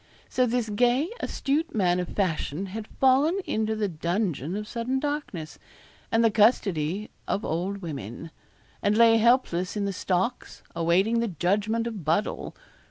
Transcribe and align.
So 0.29 0.47
this 0.47 0.67
gay, 0.69 1.11
astute 1.19 1.75
man 1.75 1.99
of 1.99 2.07
fashion 2.09 2.65
had 2.73 2.87
fallen 2.87 3.37
into 3.45 3.75
the 3.75 3.87
dungeon 3.87 4.55
of 4.55 4.67
sudden 4.67 4.99
darkness, 4.99 5.59
and 6.11 6.23
the 6.23 6.31
custody 6.31 7.11
of 7.27 7.45
old 7.45 7.83
women; 7.83 8.31
and 8.81 8.97
lay 8.97 9.17
helpless 9.17 9.77
in 9.77 9.85
the 9.85 9.93
stocks, 9.93 10.63
awaiting 10.75 11.19
the 11.19 11.27
judgment 11.27 11.85
of 11.85 12.03
Buddle. 12.03 12.55